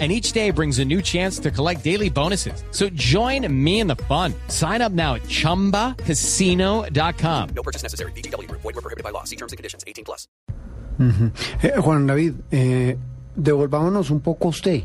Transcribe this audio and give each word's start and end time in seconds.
and 0.00 0.10
each 0.10 0.32
day 0.32 0.50
brings 0.50 0.80
a 0.80 0.84
new 0.84 1.00
chance 1.00 1.38
to 1.38 1.50
collect 1.52 1.84
daily 1.84 2.10
bonuses. 2.10 2.64
So 2.72 2.88
join 2.94 3.46
me 3.48 3.78
in 3.80 3.86
the 3.86 3.94
fun. 4.08 4.34
Sign 4.48 4.82
up 4.82 4.90
now 4.92 5.14
at 5.14 5.22
ChumbaCasino.com. 5.28 7.48
No 7.54 7.62
purchase 7.62 7.82
necessary. 7.84 8.10
BGW. 8.12 8.48
Void 8.50 8.64
were 8.64 8.72
prohibited 8.82 9.04
by 9.04 9.10
law. 9.12 9.22
See 9.24 9.36
terms 9.36 9.52
and 9.52 9.56
conditions. 9.58 9.84
18 9.86 10.04
plus. 10.04 10.26
Eh, 11.62 11.72
Juan 11.80 12.06
David, 12.06 12.34
eh, 12.50 12.96
devolvámonos 13.36 14.10
un 14.10 14.20
poco 14.20 14.48
a 14.48 14.50
usted, 14.50 14.82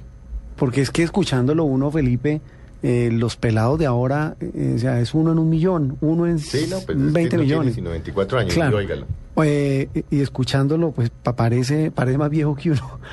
porque 0.55 0.82
es 0.82 0.90
que 0.91 1.04
escuchándolo 1.04 1.63
uno, 1.66 1.91
Felipe, 1.91 2.41
eh, 2.82 3.10
los 3.12 3.35
pelados 3.35 3.77
de 3.77 3.85
ahora, 3.85 4.35
eh, 4.40 4.73
o 4.76 4.80
sea, 4.80 4.99
es 5.02 5.13
uno 5.13 5.34
en 5.34 5.40
un 5.40 5.49
millón, 5.49 5.98
uno 6.02 6.26
en 6.26 6.40
Sí, 6.40 6.66
no, 6.70 6.80
pues 6.80 6.98
es 6.98 7.04
que 7.05 7.12
20 7.12 7.21
no 7.21 7.30
tiene 7.30 7.44
millones. 7.44 7.76
sino 7.76 7.90
24 7.91 8.40
años, 8.40 8.54
Claro. 8.55 8.82
y. 8.82 8.88
Eh, 9.44 10.04
y 10.10 10.21
escuchándolo, 10.21 10.91
pues 10.91 11.10
pa- 11.12 11.35
parece, 11.35 11.91
parece 11.91 12.18
más 12.18 12.30
viejo 12.32 12.55
que 12.55 12.71
uno. 12.71 12.99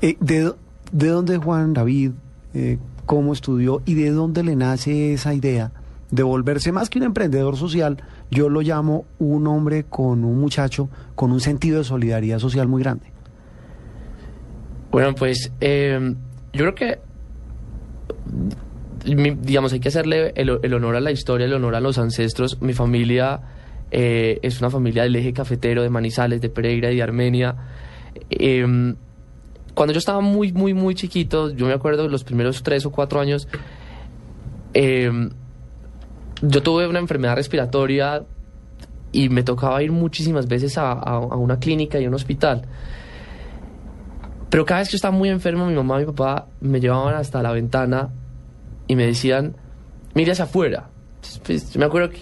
Eh, 0.00 0.16
¿de, 0.20 0.54
¿De 0.92 1.08
dónde 1.08 1.36
Juan 1.38 1.74
David? 1.74 2.12
Eh, 2.54 2.78
¿Cómo 3.06 3.32
estudió? 3.32 3.82
¿Y 3.84 3.94
de 3.94 4.10
dónde 4.10 4.42
le 4.42 4.56
nace 4.56 5.12
esa 5.14 5.34
idea 5.34 5.72
de 6.10 6.22
volverse 6.22 6.72
más 6.72 6.90
que 6.90 6.98
un 6.98 7.04
emprendedor 7.04 7.56
social? 7.56 8.02
Yo 8.30 8.48
lo 8.48 8.60
llamo 8.60 9.04
un 9.18 9.46
hombre 9.46 9.84
con 9.84 10.24
un 10.24 10.38
muchacho 10.38 10.88
con 11.14 11.32
un 11.32 11.40
sentido 11.40 11.78
de 11.78 11.84
solidaridad 11.84 12.38
social 12.38 12.68
muy 12.68 12.82
grande. 12.82 13.06
Bueno, 14.90 15.14
pues 15.14 15.52
eh, 15.60 16.14
yo 16.52 16.60
creo 16.60 16.74
que, 16.74 16.98
digamos, 19.04 19.72
hay 19.72 19.80
que 19.80 19.88
hacerle 19.88 20.32
el, 20.34 20.74
honor 20.74 20.96
a 20.96 21.00
la 21.00 21.10
historia, 21.10 21.46
el 21.46 21.52
honor 21.52 21.74
a 21.74 21.80
los 21.80 21.98
ancestros. 21.98 22.60
Mi 22.62 22.72
familia 22.72 23.40
eh, 23.90 24.38
es 24.42 24.60
una 24.60 24.70
familia 24.70 25.02
del 25.02 25.16
eje 25.16 25.32
cafetero 25.32 25.82
de 25.82 25.90
Manizales, 25.90 26.40
de 26.40 26.48
Pereira 26.48 26.90
y 26.90 26.96
de 26.96 27.02
Armenia. 27.02 27.56
Cuando 29.78 29.92
yo 29.92 30.00
estaba 30.00 30.20
muy, 30.20 30.52
muy, 30.52 30.74
muy 30.74 30.96
chiquito, 30.96 31.52
yo 31.52 31.66
me 31.66 31.72
acuerdo 31.72 32.08
los 32.08 32.24
primeros 32.24 32.64
tres 32.64 32.84
o 32.84 32.90
cuatro 32.90 33.20
años, 33.20 33.46
eh, 34.74 35.08
yo 36.42 36.62
tuve 36.64 36.88
una 36.88 36.98
enfermedad 36.98 37.36
respiratoria 37.36 38.24
y 39.12 39.28
me 39.28 39.44
tocaba 39.44 39.80
ir 39.80 39.92
muchísimas 39.92 40.48
veces 40.48 40.76
a, 40.78 41.20
una 41.20 41.60
clínica 41.60 42.00
y 42.00 42.06
a 42.06 42.08
un 42.08 42.14
hospital. 42.14 42.62
Pero 44.50 44.64
cada 44.64 44.80
vez 44.80 44.90
que 44.90 44.96
estaba 44.96 45.16
muy 45.16 45.28
enfermo, 45.28 45.64
mi 45.66 45.76
mamá 45.76 45.98
y 45.98 46.06
mi 46.06 46.06
papá 46.06 46.48
me 46.60 46.80
llevaban 46.80 47.14
hasta 47.14 47.40
la 47.40 47.52
ventana 47.52 48.08
y 48.88 48.96
me 48.96 49.06
decían, 49.06 49.54
mire 50.12 50.32
hacia 50.32 50.46
afuera. 50.46 50.88
Pues, 51.46 51.76
me 51.76 51.84
acuerdo 51.84 52.10
que, 52.10 52.18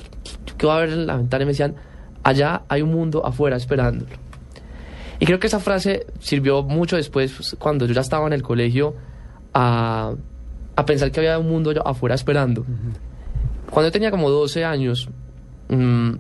que 0.59 0.67
iba 0.67 0.77
a 0.77 0.81
ver 0.81 0.91
en 0.91 1.07
la 1.07 1.17
ventana 1.17 1.45
y 1.45 1.47
me 1.47 1.53
decían, 1.53 1.75
allá 2.23 2.65
hay 2.69 2.83
un 2.83 2.91
mundo 2.91 3.25
afuera 3.25 3.57
esperándolo. 3.57 4.26
Y 5.19 5.27
creo 5.27 5.39
que 5.39 5.47
esa 5.47 5.61
frase 5.61 6.07
sirvió 6.21 6.63
mucho 6.63 6.97
después, 6.97 7.33
pues, 7.37 7.57
cuando 7.59 7.87
yo 7.87 7.95
ya 7.95 8.01
estaba 8.03 8.27
en 8.27 8.33
el 8.35 8.43
colegio, 8.43 8.95
a, 9.55 10.13
a 10.77 10.85
pensar 10.87 11.11
que 11.11 11.21
había 11.21 11.39
un 11.39 11.49
mundo 11.49 11.73
afuera 11.87 12.15
esperando. 12.15 12.65
Cuando 13.71 13.89
yo 13.89 13.93
tenía 13.93 14.11
como 14.11 14.29
12 14.31 14.65
años, 14.65 15.09
mm, 15.69 16.11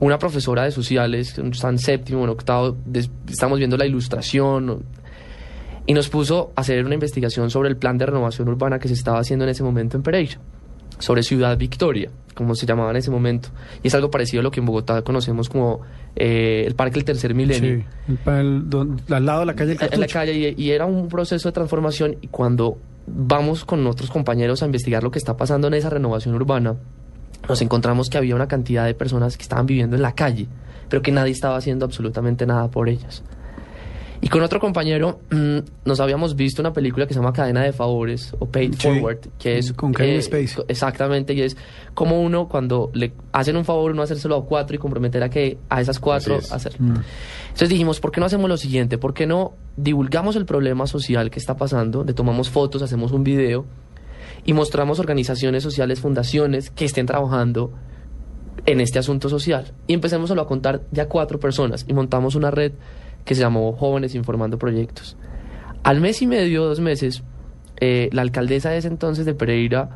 una 0.00 0.18
profesora 0.18 0.64
de 0.64 0.70
sociales, 0.72 1.38
está 1.38 1.68
en 1.68 1.78
séptimo, 1.78 2.24
en 2.24 2.30
octavo, 2.30 2.76
des- 2.84 3.10
estamos 3.28 3.58
viendo 3.58 3.76
la 3.76 3.86
ilustración, 3.86 4.82
y 5.86 5.94
nos 5.94 6.08
puso 6.08 6.52
a 6.54 6.60
hacer 6.60 6.84
una 6.84 6.94
investigación 6.94 7.50
sobre 7.50 7.68
el 7.70 7.76
plan 7.76 7.96
de 7.96 8.04
renovación 8.06 8.48
urbana 8.48 8.78
que 8.78 8.88
se 8.88 8.94
estaba 8.94 9.20
haciendo 9.20 9.44
en 9.44 9.50
ese 9.50 9.62
momento 9.62 9.96
en 9.96 10.02
Pereira, 10.02 10.38
sobre 10.98 11.22
Ciudad 11.22 11.56
Victoria, 11.56 12.10
como 12.34 12.54
se 12.54 12.66
llamaba 12.66 12.90
en 12.90 12.96
ese 12.96 13.10
momento. 13.10 13.50
Y 13.82 13.88
es 13.88 13.94
algo 13.94 14.10
parecido 14.10 14.40
a 14.40 14.42
lo 14.42 14.50
que 14.50 14.60
en 14.60 14.66
Bogotá 14.66 15.02
conocemos 15.02 15.48
como 15.48 15.80
eh, 16.16 16.64
el 16.66 16.74
Parque 16.74 16.94
del 16.94 17.04
Tercer 17.04 17.34
Milenio. 17.34 17.84
al 18.26 19.26
lado 19.26 19.40
de 19.40 19.46
la 19.46 19.54
calle 19.54 19.74
del 19.74 19.92
en 19.92 20.00
la 20.00 20.06
calle 20.06 20.54
y, 20.56 20.62
y 20.62 20.70
era 20.70 20.86
un 20.86 21.08
proceso 21.08 21.48
de 21.48 21.52
transformación 21.52 22.16
y 22.20 22.28
cuando 22.28 22.78
vamos 23.06 23.64
con 23.64 23.86
otros 23.86 24.10
compañeros 24.10 24.62
a 24.62 24.66
investigar 24.66 25.02
lo 25.02 25.10
que 25.10 25.18
está 25.18 25.36
pasando 25.36 25.68
en 25.68 25.74
esa 25.74 25.90
renovación 25.90 26.34
urbana, 26.34 26.76
nos 27.48 27.62
encontramos 27.62 28.10
que 28.10 28.18
había 28.18 28.34
una 28.34 28.48
cantidad 28.48 28.84
de 28.84 28.94
personas 28.94 29.36
que 29.36 29.42
estaban 29.42 29.66
viviendo 29.66 29.96
en 29.96 30.02
la 30.02 30.12
calle, 30.12 30.48
pero 30.88 31.02
que 31.02 31.12
nadie 31.12 31.32
estaba 31.32 31.56
haciendo 31.56 31.84
absolutamente 31.84 32.46
nada 32.46 32.68
por 32.68 32.88
ellas. 32.88 33.22
Y 34.20 34.28
con 34.28 34.42
otro 34.42 34.58
compañero 34.58 35.20
mm, 35.30 35.58
nos 35.84 36.00
habíamos 36.00 36.34
visto 36.34 36.60
una 36.60 36.72
película 36.72 37.06
que 37.06 37.14
se 37.14 37.20
llama 37.20 37.32
Cadena 37.32 37.62
de 37.62 37.72
Favores 37.72 38.34
o 38.40 38.46
Paid 38.46 38.74
Sí, 38.74 38.88
Forward, 38.88 39.18
que 39.38 39.58
es... 39.58 39.72
con 39.72 39.92
Kevin 39.94 40.20
Spacey. 40.22 40.56
co- 40.56 40.64
Exactamente, 40.66 41.34
y 41.34 41.42
es 41.42 41.56
como 41.94 42.20
uno 42.20 42.48
cuando 42.48 42.90
le 42.94 43.12
hacen 43.32 43.56
un 43.56 43.64
favor, 43.64 43.92
uno 43.92 44.02
hacérselo 44.02 44.36
a 44.36 44.44
cuatro 44.44 44.74
y 44.74 44.78
comprometer 44.78 45.22
a 45.22 45.30
que 45.30 45.58
a 45.68 45.80
esas 45.80 46.00
cuatro 46.00 46.38
es. 46.38 46.50
hacer. 46.52 46.74
Entonces 46.78 47.68
dijimos, 47.68 48.00
¿por 48.00 48.10
qué 48.10 48.18
no 48.20 48.26
hacemos 48.26 48.48
lo 48.48 48.56
siguiente? 48.56 48.98
¿Por 48.98 49.14
qué 49.14 49.26
no 49.26 49.54
divulgamos 49.76 50.34
el 50.36 50.46
problema 50.46 50.86
social 50.88 51.30
que 51.30 51.38
está 51.38 51.56
pasando? 51.56 52.02
Le 52.02 52.12
tomamos 52.12 52.50
fotos, 52.50 52.82
hacemos 52.82 53.12
un 53.12 53.22
video 53.22 53.66
y 54.44 54.52
mostramos 54.52 54.98
organizaciones 54.98 55.62
sociales, 55.62 56.00
fundaciones 56.00 56.70
que 56.70 56.84
estén 56.86 57.06
trabajando 57.06 57.72
en 58.66 58.80
este 58.80 58.98
asunto 58.98 59.28
social. 59.28 59.72
Y 59.86 59.94
empecemos 59.94 60.30
a 60.32 60.36
contar 60.44 60.82
ya 60.90 61.06
cuatro 61.08 61.38
personas 61.38 61.84
y 61.88 61.92
montamos 61.92 62.34
una 62.34 62.50
red 62.50 62.72
que 63.28 63.34
se 63.34 63.42
llamó 63.42 63.74
Jóvenes 63.74 64.14
Informando 64.14 64.58
Proyectos. 64.58 65.14
Al 65.82 66.00
mes 66.00 66.22
y 66.22 66.26
medio, 66.26 66.64
dos 66.64 66.80
meses, 66.80 67.22
eh, 67.78 68.08
la 68.12 68.22
alcaldesa 68.22 68.70
de 68.70 68.78
ese 68.78 68.88
entonces 68.88 69.26
de 69.26 69.34
Pereira 69.34 69.90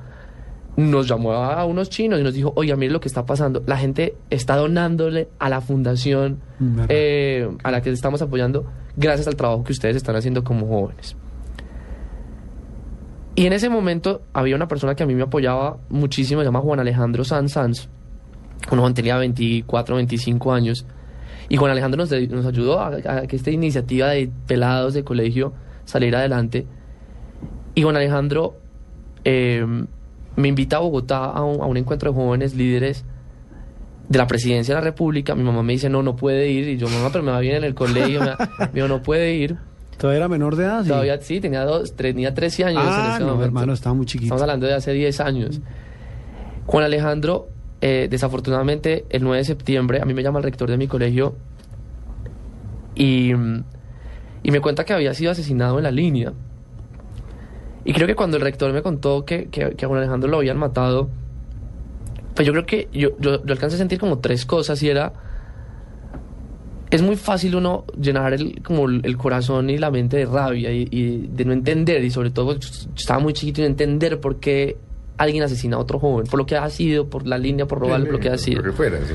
nos 0.77 1.09
llamó 1.09 1.33
a 1.33 1.65
unos 1.65 1.89
chinos 1.89 2.21
y 2.21 2.23
nos 2.23 2.35
dijo, 2.35 2.53
oiga, 2.57 2.77
mire 2.77 2.93
lo 2.93 3.01
que 3.01 3.09
está 3.09 3.25
pasando. 3.25 3.63
La 3.67 3.79
gente 3.79 4.17
está 4.29 4.57
donándole 4.57 5.31
a 5.39 5.49
la 5.49 5.63
fundación 5.63 6.41
eh, 6.91 7.49
a 7.65 7.71
la 7.71 7.81
que 7.81 7.89
estamos 7.89 8.21
apoyando 8.21 8.67
gracias 8.99 9.27
al 9.27 9.37
trabajo 9.37 9.65
que 9.65 9.73
ustedes 9.73 9.97
están 9.97 10.15
haciendo 10.15 10.45
como 10.45 10.69
jóvenes. 10.69 11.17
Y 13.35 13.47
en 13.47 13.55
ese 13.55 13.71
momento 13.71 14.21
había 14.35 14.57
una 14.57 14.69
persona 14.69 14.95
que 14.95 15.05
a 15.05 15.07
mí 15.07 15.15
me 15.15 15.23
apoyaba 15.23 15.79
muchísimo, 15.89 16.43
se 16.43 16.45
llama 16.45 16.61
Juan 16.61 16.81
Alejandro 16.81 17.25
Sanz 17.25 17.53
Sanz. 17.53 17.89
Un 18.71 18.79
joven 18.79 18.93
tenía 18.93 19.17
24, 19.17 19.97
25 19.97 20.53
años. 20.53 20.87
Y 21.53 21.59
Juan 21.59 21.71
Alejandro 21.71 21.99
nos, 22.03 22.11
nos 22.31 22.47
ayudó 22.47 22.81
a, 22.81 22.87
a 23.05 23.27
que 23.27 23.37
esta 23.37 23.51
iniciativa 23.51 24.09
de 24.09 24.31
pelados 24.47 24.95
de 24.95 25.05
colegio 25.05 25.53
saliera 25.85 26.21
adelante. 26.21 26.65
Y 27.75 27.83
Juan 27.83 27.95
Alejandro 27.97 28.57
eh, 29.25 29.63
me 30.37 30.49
invita 30.49 30.77
a 30.77 30.81
Bogotá 30.81 31.25
a 31.27 31.45
un, 31.45 31.61
a 31.61 31.67
un 31.67 31.77
encuentro 31.77 32.11
de 32.11 32.17
jóvenes 32.17 32.55
líderes 32.55 33.05
de 34.09 34.19
la 34.19 34.27
presidencia 34.27 34.75
de 34.75 34.81
la 34.81 34.85
República. 34.85 35.35
Mi 35.35 35.43
mamá 35.43 35.63
me 35.63 35.75
dice, 35.75 35.91
no, 35.91 36.03
no 36.03 36.17
puede 36.17 36.49
ir. 36.51 36.69
Y 36.69 36.79
yo, 36.79 36.89
mamá, 36.89 37.11
pero 37.13 37.23
me 37.23 37.33
va 37.33 37.41
bien 37.41 37.57
en 37.57 37.65
el 37.65 37.75
colegio. 37.75 38.21
Me, 38.23 38.33
dijo, 38.73 38.89
no 38.89 39.03
puede 39.03 39.35
ir. 39.35 39.57
¿Todavía 39.99 40.21
era 40.21 40.29
menor 40.29 40.57
de 40.57 40.65
edad? 40.65 40.83
sí? 40.85 40.89
Todavía 40.89 41.21
sí, 41.21 41.39
tenía, 41.41 41.65
dos, 41.67 41.93
tenía 41.95 42.33
13 42.33 42.65
años 42.65 42.83
en 42.83 42.89
Ah, 42.91 43.11
ese 43.11 43.21
no, 43.21 43.27
momento. 43.27 43.45
hermano, 43.45 43.73
estaba 43.75 43.95
muy 43.95 44.07
chiquito. 44.07 44.25
Estamos 44.29 44.41
hablando 44.43 44.67
de 44.67 44.73
hace 44.73 44.93
10 44.95 45.21
años. 45.21 45.61
Juan 46.65 46.85
Alejandro, 46.85 47.49
eh, 47.85 48.07
desafortunadamente, 48.09 49.07
el 49.11 49.25
9 49.25 49.39
de 49.39 49.45
septiembre, 49.45 50.01
a 50.01 50.05
mí 50.05 50.15
me 50.15 50.23
llama 50.23 50.39
el 50.39 50.45
rector 50.45 50.71
de 50.71 50.77
mi 50.77 50.87
colegio 50.87 51.35
y, 52.95 53.33
y 53.33 54.51
me 54.53 54.61
cuenta 54.61 54.85
que 54.85 54.93
había 54.93 55.13
sido 55.15 55.33
asesinado 55.33 55.79
en 55.79 55.83
la 55.83 55.91
línea. 55.91 56.33
Y 57.85 57.93
creo 57.93 58.07
que 58.07 58.15
cuando 58.15 58.37
el 58.37 58.43
rector 58.45 58.73
me 58.73 58.83
contó 58.83 59.25
que, 59.25 59.49
que, 59.49 59.65
a 59.65 59.89
Juan 59.89 59.99
Alejandro 59.99 60.31
lo 60.31 60.37
habían 60.37 60.59
matado, 60.59 61.11
pues 62.37 62.47
yo 62.47 62.53
creo 62.53 62.67
que 62.67 62.89
yo, 62.93 63.19
yo, 63.19 63.43
alcancé 63.49 63.75
a 63.75 63.79
sentir 63.79 63.99
como 63.99 64.21
tres 64.21 64.47
cosas 64.47 64.81
y 64.85 64.89
era... 64.89 65.13
Es 66.89 67.03
muy 67.03 67.17
fácil 67.17 67.57
uno 67.57 67.85
llenar 68.01 68.33
el, 68.33 68.63
como 68.63 68.87
el 68.87 69.17
corazón 69.17 69.71
y 69.71 69.79
la 69.79 69.91
mente 69.91 70.19
de 70.19 70.27
rabia 70.27 70.71
y, 70.71 71.27
de 71.33 71.45
no 71.47 71.53
entender, 71.53 72.05
y 72.05 72.11
sobre 72.11 72.31
todo 72.31 72.53
yo 72.57 72.69
estaba 72.95 73.19
muy 73.19 73.33
chiquito 73.33 73.61
y 73.61 73.65
no 73.65 73.71
entender 73.71 74.21
por 74.21 74.39
qué 74.39 74.77
alguien 75.23 75.43
asesina 75.43 75.77
a 75.77 75.81
otro 75.81 75.99
joven, 75.99 76.27
por 76.27 76.39
lo 76.39 76.47
que 76.47 76.57
ha 76.57 76.69
sido, 76.71 77.09
por 77.09 77.27
la 77.27 77.39
línea, 77.39 77.67
por 77.67 77.79
robar, 77.79 78.01
por 78.03 78.13
lo 78.13 78.21
que 78.21 78.29
ha 78.29 78.39
sido. 78.39 78.59
Lo 78.59 78.71
que 78.71 78.73
fuera, 78.73 78.99
sí. 78.99 79.15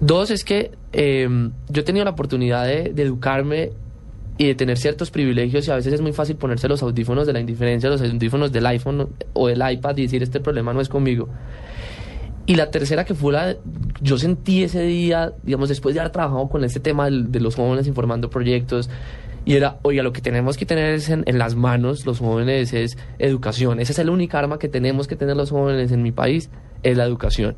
Dos 0.00 0.30
es 0.30 0.44
que 0.44 0.70
eh, 0.92 1.28
yo 1.68 1.80
he 1.80 1.84
tenido 1.84 2.04
la 2.04 2.12
oportunidad 2.12 2.66
de, 2.66 2.92
de 2.92 3.02
educarme 3.02 3.72
y 4.38 4.46
de 4.46 4.54
tener 4.54 4.78
ciertos 4.78 5.10
privilegios 5.10 5.68
y 5.68 5.70
a 5.70 5.76
veces 5.76 5.92
es 5.92 6.00
muy 6.00 6.12
fácil 6.12 6.36
ponerse 6.36 6.68
los 6.68 6.82
audífonos 6.82 7.26
de 7.26 7.32
la 7.32 7.40
indiferencia, 7.40 7.90
los 7.90 8.00
audífonos 8.00 8.50
del 8.50 8.66
iPhone 8.66 9.08
o 9.34 9.48
del 9.48 9.62
iPad 9.70 9.96
y 9.98 10.02
decir 10.02 10.22
este 10.22 10.40
problema 10.40 10.72
no 10.72 10.80
es 10.80 10.88
conmigo. 10.88 11.28
Y 12.44 12.56
la 12.56 12.70
tercera 12.70 13.04
que 13.04 13.14
fue 13.14 13.32
la, 13.32 13.56
yo 14.00 14.18
sentí 14.18 14.64
ese 14.64 14.82
día, 14.82 15.32
digamos, 15.44 15.68
después 15.68 15.94
de 15.94 16.00
haber 16.00 16.12
trabajado 16.12 16.48
con 16.48 16.64
este 16.64 16.80
tema 16.80 17.08
de 17.08 17.40
los 17.40 17.54
jóvenes 17.54 17.86
informando 17.86 18.30
proyectos, 18.30 18.90
y 19.44 19.56
era, 19.56 19.78
oiga, 19.82 20.02
lo 20.02 20.12
que 20.12 20.20
tenemos 20.20 20.56
que 20.56 20.66
tener 20.66 21.00
en, 21.08 21.24
en 21.26 21.38
las 21.38 21.54
manos 21.54 22.06
los 22.06 22.20
jóvenes 22.20 22.72
es 22.72 22.96
educación. 23.18 23.80
Esa 23.80 23.92
es 23.92 24.06
la 24.06 24.12
única 24.12 24.38
arma 24.38 24.58
que 24.58 24.68
tenemos 24.68 25.08
que 25.08 25.16
tener 25.16 25.36
los 25.36 25.50
jóvenes 25.50 25.90
en 25.92 26.02
mi 26.02 26.12
país, 26.12 26.50
es 26.82 26.96
la 26.96 27.04
educación. 27.04 27.56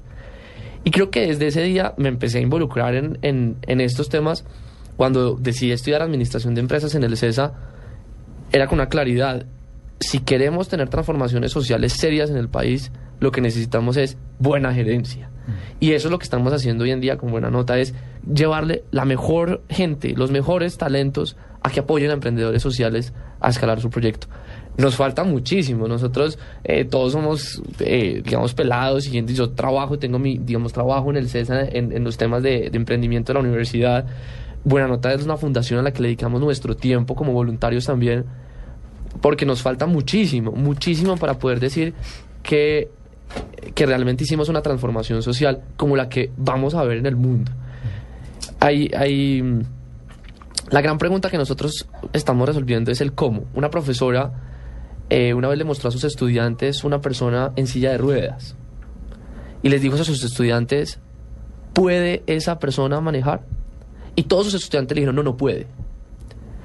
Y 0.84 0.90
creo 0.90 1.10
que 1.10 1.26
desde 1.26 1.46
ese 1.46 1.62
día 1.62 1.94
me 1.96 2.08
empecé 2.08 2.38
a 2.38 2.42
involucrar 2.42 2.94
en, 2.94 3.18
en, 3.22 3.56
en 3.62 3.80
estos 3.80 4.08
temas 4.08 4.44
cuando 4.96 5.34
decidí 5.34 5.72
estudiar 5.72 6.02
administración 6.02 6.54
de 6.54 6.60
empresas 6.60 6.94
en 6.94 7.04
el 7.04 7.16
CESA, 7.16 7.54
era 8.52 8.66
con 8.66 8.78
una 8.78 8.88
claridad. 8.88 9.46
Si 10.00 10.20
queremos 10.20 10.68
tener 10.68 10.88
transformaciones 10.88 11.52
sociales 11.52 11.94
serias 11.94 12.30
en 12.30 12.36
el 12.36 12.48
país, 12.48 12.92
lo 13.24 13.32
que 13.32 13.40
necesitamos 13.40 13.96
es 13.96 14.16
buena 14.38 14.72
gerencia. 14.72 15.30
Y 15.80 15.92
eso 15.92 16.08
es 16.08 16.12
lo 16.12 16.18
que 16.18 16.24
estamos 16.24 16.52
haciendo 16.52 16.84
hoy 16.84 16.90
en 16.90 17.00
día 17.00 17.18
con 17.18 17.30
buena 17.30 17.50
nota, 17.50 17.78
es 17.78 17.94
llevarle 18.32 18.84
la 18.90 19.04
mejor 19.04 19.62
gente, 19.68 20.14
los 20.16 20.30
mejores 20.30 20.78
talentos 20.78 21.36
a 21.62 21.70
que 21.70 21.80
apoyen 21.80 22.10
a 22.10 22.14
emprendedores 22.14 22.62
sociales 22.62 23.12
a 23.40 23.50
escalar 23.50 23.80
su 23.80 23.90
proyecto. 23.90 24.28
Nos 24.76 24.96
falta 24.96 25.24
muchísimo, 25.24 25.86
nosotros 25.86 26.38
eh, 26.64 26.84
todos 26.84 27.12
somos, 27.12 27.62
eh, 27.80 28.22
digamos, 28.24 28.54
pelados 28.54 29.06
y 29.06 29.24
yo 29.26 29.50
trabajo, 29.50 29.98
tengo 29.98 30.18
mi, 30.18 30.38
digamos, 30.38 30.72
trabajo 30.72 31.10
en 31.10 31.16
el 31.16 31.28
CESA 31.28 31.62
en, 31.62 31.92
en 31.92 32.04
los 32.04 32.16
temas 32.16 32.42
de, 32.42 32.70
de 32.70 32.76
emprendimiento 32.76 33.32
de 33.32 33.34
la 33.34 33.40
universidad. 33.40 34.06
Buena 34.64 34.88
Nota 34.88 35.12
es 35.12 35.24
una 35.24 35.36
fundación 35.36 35.80
a 35.80 35.82
la 35.82 35.92
que 35.92 36.00
le 36.00 36.08
dedicamos 36.08 36.40
nuestro 36.40 36.74
tiempo 36.74 37.14
como 37.14 37.32
voluntarios 37.32 37.86
también, 37.86 38.24
porque 39.20 39.44
nos 39.44 39.62
falta 39.62 39.86
muchísimo, 39.86 40.52
muchísimo 40.52 41.16
para 41.16 41.38
poder 41.38 41.60
decir 41.60 41.94
que, 42.42 42.90
que 43.74 43.86
realmente 43.86 44.24
hicimos 44.24 44.48
una 44.48 44.62
transformación 44.62 45.22
social 45.22 45.62
como 45.76 45.96
la 45.96 46.08
que 46.08 46.30
vamos 46.36 46.74
a 46.74 46.84
ver 46.84 46.98
en 46.98 47.06
el 47.06 47.16
mundo. 47.16 47.52
Hay, 48.60 48.90
hay, 48.96 49.42
mm, 49.42 49.62
la 50.70 50.80
gran 50.80 50.98
pregunta 50.98 51.30
que 51.30 51.38
nosotros 51.38 51.88
estamos 52.12 52.48
resolviendo 52.48 52.90
es 52.90 53.00
el 53.00 53.12
cómo. 53.12 53.44
Una 53.54 53.70
profesora 53.70 54.32
eh, 55.10 55.34
una 55.34 55.48
vez 55.48 55.58
le 55.58 55.64
mostró 55.64 55.88
a 55.88 55.92
sus 55.92 56.04
estudiantes 56.04 56.82
una 56.82 57.00
persona 57.00 57.52
en 57.56 57.66
silla 57.66 57.90
de 57.90 57.98
ruedas 57.98 58.56
y 59.62 59.68
les 59.68 59.82
dijo 59.82 59.96
a 59.96 60.04
sus 60.04 60.24
estudiantes, 60.24 60.98
¿puede 61.72 62.22
esa 62.26 62.58
persona 62.58 63.00
manejar? 63.00 63.42
Y 64.16 64.24
todos 64.24 64.46
sus 64.46 64.54
estudiantes 64.54 64.94
le 64.94 65.00
dijeron, 65.00 65.16
no, 65.16 65.22
no 65.22 65.36
puede. 65.36 65.66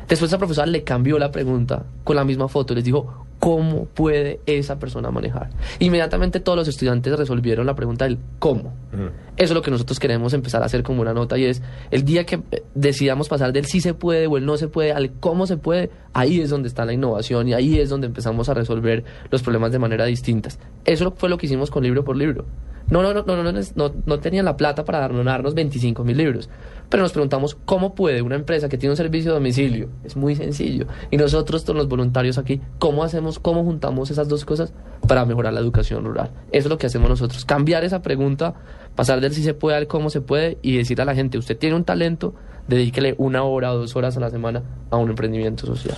Después 0.07 0.29
esa 0.29 0.37
profesora 0.37 0.67
le 0.67 0.83
cambió 0.83 1.19
la 1.19 1.31
pregunta 1.31 1.85
con 2.03 2.15
la 2.15 2.23
misma 2.23 2.47
foto 2.47 2.73
y 2.73 2.77
les 2.77 2.85
dijo, 2.85 3.25
¿cómo 3.39 3.85
puede 3.85 4.41
esa 4.45 4.77
persona 4.79 5.09
manejar? 5.11 5.49
Inmediatamente 5.79 6.39
todos 6.39 6.57
los 6.57 6.67
estudiantes 6.67 7.17
resolvieron 7.17 7.65
la 7.65 7.75
pregunta 7.75 8.05
del 8.05 8.19
cómo. 8.37 8.73
Eso 8.91 9.11
es 9.37 9.51
lo 9.51 9.61
que 9.61 9.71
nosotros 9.71 9.99
queremos 9.99 10.33
empezar 10.33 10.61
a 10.61 10.65
hacer 10.65 10.83
como 10.83 11.01
una 11.01 11.13
nota 11.13 11.37
y 11.37 11.45
es 11.45 11.61
el 11.91 12.03
día 12.03 12.25
que 12.25 12.41
eh, 12.51 12.63
decidamos 12.75 13.29
pasar 13.29 13.53
del 13.53 13.65
sí 13.65 13.79
se 13.79 13.93
puede 13.93 14.27
o 14.27 14.37
el 14.37 14.45
no 14.45 14.57
se 14.57 14.67
puede 14.67 14.91
al 14.91 15.11
cómo 15.13 15.47
se 15.47 15.55
puede, 15.55 15.89
ahí 16.13 16.41
es 16.41 16.49
donde 16.49 16.67
está 16.67 16.83
la 16.83 16.91
innovación 16.91 17.47
y 17.47 17.53
ahí 17.53 17.79
es 17.79 17.89
donde 17.89 18.07
empezamos 18.07 18.49
a 18.49 18.53
resolver 18.53 19.05
los 19.31 19.41
problemas 19.41 19.71
de 19.71 19.79
manera 19.79 20.05
distintas. 20.05 20.59
Eso 20.83 21.13
fue 21.15 21.29
lo 21.29 21.37
que 21.37 21.45
hicimos 21.45 21.71
con 21.71 21.83
libro 21.83 22.03
por 22.03 22.17
libro. 22.17 22.45
No, 22.89 23.03
no, 23.03 23.13
no, 23.13 23.23
no, 23.23 23.51
no, 23.51 23.93
no, 24.05 24.19
tenían 24.19 24.45
la 24.45 24.57
plata 24.57 24.83
para 24.83 25.07
donarnos 25.07 25.53
25 25.53 26.03
mil 26.03 26.17
libros. 26.17 26.49
Pero 26.89 27.03
nos 27.03 27.11
preguntamos 27.11 27.55
cómo 27.65 27.93
puede 27.93 28.23
una 28.23 28.35
empresa 28.35 28.67
que 28.67 28.77
tiene 28.77 28.91
un 28.91 28.97
servicio 28.97 29.31
de 29.31 29.35
domicilio, 29.35 29.89
es 30.03 30.15
muy 30.17 30.35
sencillo, 30.35 30.87
y 31.11 31.17
nosotros, 31.17 31.63
todos 31.63 31.77
los 31.77 31.87
voluntarios 31.87 32.39
aquí, 32.39 32.61
¿cómo 32.79 33.03
hacemos, 33.03 33.37
cómo 33.37 33.63
juntamos 33.63 34.09
esas 34.09 34.27
dos 34.27 34.43
cosas 34.43 34.73
para 35.07 35.23
mejorar 35.25 35.53
la 35.53 35.59
educación 35.59 36.03
rural? 36.03 36.31
Eso 36.51 36.67
es 36.67 36.69
lo 36.69 36.79
que 36.79 36.87
hacemos 36.87 37.09
nosotros, 37.09 37.45
cambiar 37.45 37.83
esa 37.83 38.01
pregunta, 38.01 38.55
pasar 38.95 39.21
del 39.21 39.33
si 39.33 39.43
se 39.43 39.53
puede 39.53 39.77
al 39.77 39.85
cómo 39.85 40.09
se 40.09 40.21
puede 40.21 40.57
y 40.63 40.77
decirle 40.77 41.03
a 41.03 41.05
la 41.05 41.15
gente, 41.15 41.37
usted 41.37 41.57
tiene 41.57 41.75
un 41.75 41.83
talento, 41.83 42.33
dedíquele 42.67 43.13
una 43.19 43.43
hora 43.43 43.71
o 43.71 43.77
dos 43.77 43.95
horas 43.95 44.17
a 44.17 44.19
la 44.19 44.31
semana 44.31 44.63
a 44.89 44.97
un 44.97 45.09
emprendimiento 45.09 45.67
social. 45.67 45.97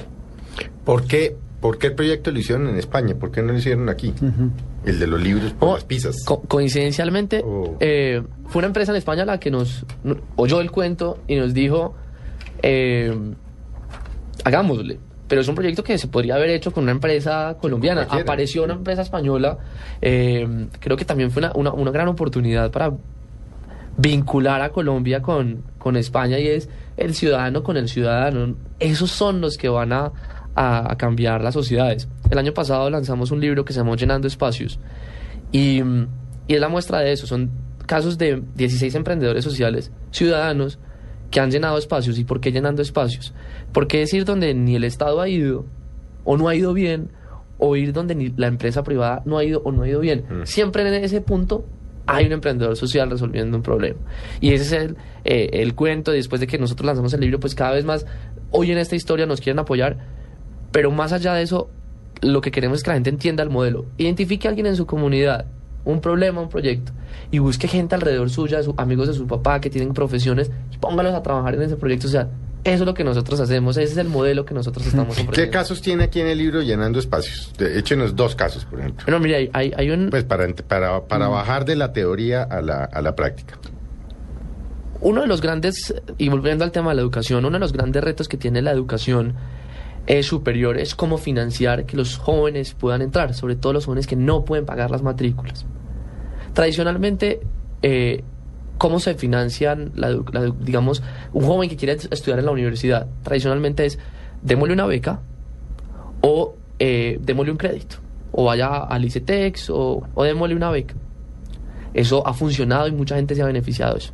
¿Por 0.84 1.06
qué, 1.06 1.38
¿Por 1.62 1.78
qué 1.78 1.88
el 1.88 1.94
proyecto 1.94 2.31
lo 2.31 2.40
hicieron 2.40 2.68
en 2.68 2.75
España? 2.78 3.13
¿Por 3.16 3.31
qué 3.31 3.42
no 3.44 3.52
lo 3.54 3.58
hicieron 3.60 3.88
aquí? 3.88 4.13
El 4.84 5.00
de 5.00 5.08
los 5.08 5.22
libros 5.22 5.54
por 5.54 5.69
Oh, 5.69 5.74
las 5.75 5.84
pizzas. 5.86 6.16
co- 6.25 6.42
coincidencialmente, 6.42 7.44
Oh. 7.46 7.78
eh, 7.80 8.24
fue 8.48 8.60
una 8.60 8.68
empresa 8.68 8.92
en 8.92 8.98
España 8.98 9.24
la 9.25 9.40
que 9.40 9.52
nos 9.52 9.86
no- 10.04 10.18
oyó 10.38 10.60
el 10.60 10.72
cuento 10.72 11.19
y 11.28 11.36
nos 11.36 11.54
dijo, 11.54 11.96
eh, 12.63 13.16
hagámosle. 14.44 15.00
Pero 15.28 15.42
es 15.42 15.48
un 15.48 15.56
proyecto 15.56 15.84
que 15.84 15.98
se 15.98 16.08
podría 16.10 16.36
haber 16.36 16.50
hecho 16.50 16.74
con 16.74 16.84
una 16.84 16.92
empresa 16.92 17.56
colombiana. 17.62 18.06
Apareció 18.10 18.64
una 18.64 18.74
empresa 18.74 19.02
española. 19.04 19.57
eh, 20.02 20.68
creo 20.80 20.98
que 20.98 21.06
también 21.06 21.30
fue 21.31 21.42
una, 21.42 21.52
una- 21.54 21.72
una 21.74 21.92
gran 21.92 22.07
oportunidad 22.07 22.72
para 22.72 22.92
vincular 23.98 24.62
a 24.62 24.69
Colombia 24.72 25.22
con, 25.22 25.64
con 25.78 25.96
España 25.96 26.40
y 26.40 26.48
es 26.48 26.69
el 26.98 27.14
ciudadano 27.14 27.62
con 27.64 27.78
el 27.78 27.88
ciudadano. 27.88 28.56
Esos 28.80 29.12
son 29.12 29.42
los 29.42 29.57
que 29.57 29.69
van 29.69 29.94
a, 29.94 30.12
a- 30.56 30.92
a 30.92 30.98
cambiar 30.98 31.44
las 31.44 31.53
sociedades. 31.53 32.07
El 32.30 32.38
año 32.38 32.53
pasado 32.53 32.89
lanzamos 32.89 33.31
un 33.31 33.39
libro 33.42 33.63
que 33.65 33.74
se 33.74 33.80
llamó 33.80 33.95
Llenando 33.95 34.27
Espacios 34.27 34.80
y, 35.51 35.81
y 36.48 36.53
es 36.56 36.59
la 36.59 36.69
muestra 36.69 37.00
de 37.00 37.12
eso. 37.12 37.27
Son 37.27 37.51
casos 37.86 38.18
de 38.18 38.42
16 38.56 38.95
emprendedores 38.95 39.44
sociales, 39.44 39.92
ciudadanos, 40.12 40.80
que 41.30 41.39
han 41.39 41.51
llenado 41.51 41.77
espacios. 41.77 42.18
¿Y 42.19 42.24
por 42.25 42.39
qué 42.42 42.51
llenando 42.51 42.81
espacios? 42.81 43.33
Porque 43.71 44.01
es 44.01 44.13
ir 44.13 44.25
donde 44.25 44.53
ni 44.53 44.75
el 44.75 44.83
Estado 44.83 45.21
ha 45.21 45.30
ido 45.30 45.65
o 46.24 46.38
no 46.38 46.48
ha 46.48 46.56
ido 46.56 46.74
bien 46.74 47.09
o 47.57 47.75
ir 47.75 47.94
donde 47.94 48.15
ni 48.15 48.30
la 48.36 48.47
empresa 48.47 48.83
privada 48.83 49.21
no 49.25 49.38
ha 49.38 49.44
ido 49.44 49.62
o 49.63 49.71
no 49.71 49.83
ha 49.83 49.88
ido 49.88 50.00
bien. 50.00 50.25
Mm. 50.30 50.45
Siempre 50.45 50.88
en 50.88 51.04
ese 51.04 51.21
punto 51.21 51.65
hay 52.07 52.25
un 52.25 52.31
emprendedor 52.33 52.75
social 52.75 53.09
resolviendo 53.09 53.56
un 53.56 53.63
problema. 53.63 54.00
Y 54.42 54.54
ese 54.54 54.63
es 54.63 54.71
el, 54.83 54.97
eh, 55.24 55.50
el 55.54 55.75
cuento. 55.75 56.12
Después 56.12 56.42
de 56.42 56.47
que 56.47 56.57
nosotros 56.57 56.86
lanzamos 56.86 57.13
el 57.13 57.21
libro, 57.21 57.39
pues 57.39 57.56
cada 57.56 57.71
vez 57.74 57.86
más 57.86 58.06
hoy 58.50 58.71
en 58.71 58.77
esta 58.80 58.95
historia 58.95 59.25
nos 59.25 59.39
quieren 59.39 59.59
apoyar. 59.59 60.20
Pero 60.71 60.91
más 60.91 61.12
allá 61.13 61.33
de 61.33 61.44
eso, 61.44 61.69
lo 62.21 62.41
que 62.41 62.51
queremos 62.51 62.77
es 62.79 62.83
que 62.83 62.89
la 62.91 62.95
gente 62.95 63.09
entienda 63.09 63.44
el 63.44 63.50
modelo. 63.50 63.85
Identifique 63.97 64.47
a 64.47 64.50
alguien 64.50 64.68
en 64.68 64.75
su 64.75 64.85
comunidad, 64.85 65.45
un 65.85 66.00
problema, 66.01 66.41
un 66.41 66.50
proyecto, 66.50 66.91
y 67.31 67.39
busque 67.39 67.68
gente 67.68 67.95
alrededor 67.95 68.29
suya, 68.29 68.62
su- 68.63 68.73
amigos 68.77 69.07
de 69.07 69.13
su 69.13 69.27
papá 69.27 69.59
que 69.59 69.69
tienen 69.69 69.94
profesiones, 69.94 70.51
y 70.73 70.77
póngalos 70.77 71.13
a 71.13 71.23
trabajar 71.23 71.56
en 71.56 71.63
ese 71.63 71.75
proyecto. 71.75 72.07
O 72.07 72.09
sea, 72.09 72.29
eso 72.63 72.83
es 72.83 72.85
lo 72.85 72.94
que 72.94 73.03
nosotros 73.03 73.39
hacemos, 73.39 73.75
ese 73.77 73.94
es 73.94 73.97
el 73.97 74.07
modelo 74.07 74.45
que 74.45 74.53
nosotros 74.53 74.85
estamos 74.85 75.15
¿Qué 75.15 75.23
ofreciendo. 75.23 75.51
casos 75.51 75.81
tiene 75.81 76.03
aquí 76.03 76.21
en 76.21 76.27
el 76.27 76.38
libro 76.38 76.62
llenando 76.62 77.00
espacios? 77.00 77.51
De- 77.57 77.79
Échenos 77.79 78.15
dos 78.15 78.35
casos, 78.35 78.65
por 78.65 78.79
ejemplo. 78.79 79.03
Bueno, 79.07 79.19
mira, 79.19 79.38
hay, 79.38 79.50
hay, 79.53 79.73
hay 79.75 79.89
un... 79.89 80.12
Pues 80.12 80.23
para, 80.25 80.47
para, 80.68 81.01
para 81.07 81.27
bajar 81.27 81.65
de 81.65 81.75
la 81.75 81.91
teoría 81.91 82.44
a 82.44 82.62
la, 82.62 82.83
a 82.83 83.01
la 83.01 83.15
práctica. 83.15 83.57
uno 85.01 85.21
de 85.21 85.27
los 85.27 85.41
grandes, 85.41 85.95
y 86.19 86.29
volviendo 86.29 86.63
al 86.63 86.71
tema 86.71 86.91
de 86.91 86.97
la 86.97 87.01
educación, 87.01 87.44
uno 87.45 87.56
de 87.56 87.59
los 87.59 87.73
grandes 87.73 88.03
retos 88.03 88.27
que 88.27 88.38
tiene 88.38 88.62
la 88.62 88.71
educación 88.71 89.33
eh, 90.07 90.24
superior 90.24 90.77
es 90.77 90.95
cómo 90.95 91.18
financiar 91.18 91.86
que 91.86 91.95
los 91.95 92.18
jóvenes 92.18 92.74
puedan 92.74 93.01
entrar, 93.01 93.33
sobre 93.33 93.56
todo 93.56 93.74
los 93.74 93.86
jóvenes 93.86 94.07
que 94.07 94.15
no 94.15 94.45
pueden 94.45 94.65
pagar 94.65 94.92
las 94.92 95.03
matrículas. 95.03 95.65
Tradicionalmente, 96.53 97.42
eh, 97.81 98.24
¿cómo 98.77 99.00
se 99.00 99.13
financian, 99.13 99.92
la, 99.95 100.12
digamos, 100.59 101.03
un 101.33 101.45
joven 101.45 101.69
que 101.69 101.77
quiere 101.77 101.94
estudiar 101.94 102.39
en 102.39 102.45
la 102.45 102.51
universidad? 102.51 103.07
Tradicionalmente 103.24 103.86
es, 103.86 104.00
démosle 104.42 104.73
una 104.73 104.85
beca 104.85 105.21
o 106.21 106.56
eh, 106.80 107.19
démosle 107.21 107.52
un 107.52 107.57
crédito, 107.57 107.97
o 108.31 108.45
vaya 108.45 108.78
al 108.78 109.06
ICETEX 109.06 109.69
o, 109.69 110.04
o 110.14 110.23
démosle 110.23 110.56
una 110.56 110.71
beca. 110.71 110.95
Eso 111.94 112.26
ha 112.26 112.33
funcionado 112.33 112.87
y 112.87 112.92
mucha 112.92 113.16
gente 113.16 113.35
se 113.35 113.42
ha 113.44 113.45
beneficiado 113.45 113.94
de 113.94 113.99
eso. 113.99 114.14